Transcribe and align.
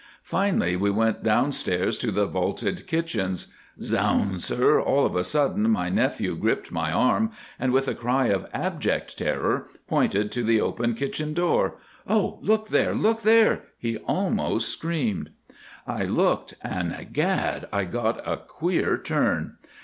Finally, 0.23 0.75
we 0.75 0.89
went 0.89 1.21
downstairs 1.21 1.95
to 1.95 2.11
the 2.11 2.25
vaulted 2.25 2.87
kitchens. 2.87 3.53
Zounds, 3.79 4.45
sir, 4.45 4.81
all 4.81 5.05
of 5.05 5.15
a 5.15 5.23
sudden 5.23 5.69
my 5.69 5.89
nephew 5.89 6.35
gripped 6.35 6.71
my 6.71 6.91
arm, 6.91 7.29
and 7.59 7.71
with 7.71 7.87
a 7.87 7.93
cry 7.93 8.25
of 8.25 8.47
abject 8.51 9.15
terror 9.19 9.67
pointed 9.87 10.31
to 10.31 10.41
the 10.41 10.59
open 10.59 10.95
kitchen 10.95 11.33
door. 11.35 11.75
'Oh, 12.07 12.39
look 12.41 12.69
there, 12.69 12.95
look 12.95 13.21
there!' 13.21 13.61
he 13.77 13.97
almost 13.99 14.69
screamed. 14.69 15.29
"I 15.85 16.05
looked, 16.05 16.55
and, 16.63 17.09
gad, 17.13 17.67
I 17.71 17.83
got 17.83 18.27
a 18.27 18.37
queer 18.37 18.97
turn. 18.97 19.57